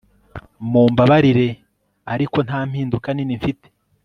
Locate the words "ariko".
2.13-2.37